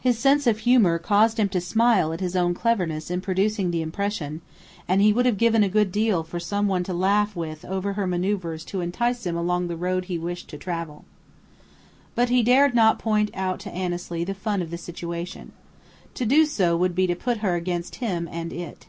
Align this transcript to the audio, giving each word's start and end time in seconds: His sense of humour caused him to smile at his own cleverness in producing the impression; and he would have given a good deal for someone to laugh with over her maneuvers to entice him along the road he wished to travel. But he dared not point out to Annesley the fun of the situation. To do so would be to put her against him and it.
His 0.00 0.18
sense 0.18 0.48
of 0.48 0.58
humour 0.58 0.98
caused 0.98 1.38
him 1.38 1.48
to 1.50 1.60
smile 1.60 2.12
at 2.12 2.18
his 2.18 2.34
own 2.34 2.54
cleverness 2.54 3.08
in 3.08 3.20
producing 3.20 3.70
the 3.70 3.82
impression; 3.82 4.40
and 4.88 5.00
he 5.00 5.12
would 5.12 5.26
have 5.26 5.36
given 5.38 5.62
a 5.62 5.68
good 5.68 5.92
deal 5.92 6.24
for 6.24 6.40
someone 6.40 6.82
to 6.82 6.92
laugh 6.92 7.36
with 7.36 7.64
over 7.64 7.92
her 7.92 8.04
maneuvers 8.04 8.64
to 8.64 8.80
entice 8.80 9.24
him 9.24 9.36
along 9.36 9.68
the 9.68 9.76
road 9.76 10.06
he 10.06 10.18
wished 10.18 10.48
to 10.48 10.58
travel. 10.58 11.04
But 12.16 12.30
he 12.30 12.42
dared 12.42 12.74
not 12.74 12.98
point 12.98 13.30
out 13.32 13.60
to 13.60 13.70
Annesley 13.72 14.24
the 14.24 14.34
fun 14.34 14.60
of 14.60 14.72
the 14.72 14.76
situation. 14.76 15.52
To 16.14 16.26
do 16.26 16.46
so 16.46 16.76
would 16.76 16.96
be 16.96 17.06
to 17.06 17.14
put 17.14 17.36
her 17.36 17.54
against 17.54 17.94
him 18.02 18.28
and 18.28 18.52
it. 18.52 18.86